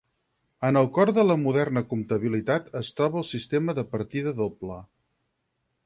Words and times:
En 0.69 0.79
el 0.79 0.87
cor 0.95 1.11
de 1.17 1.25
la 1.27 1.35
moderna 1.41 1.83
comptabilitat 1.91 2.73
es 2.81 2.91
troba 3.01 3.23
el 3.23 3.29
sistema 3.35 3.79
de 3.81 3.85
partida 3.95 4.35
doble. 4.45 4.85